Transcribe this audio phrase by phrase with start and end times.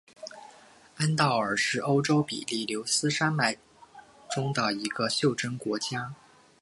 [0.97, 3.55] 安道尔是欧洲比利牛斯山脉
[4.31, 6.15] 中的一个袖珍国家。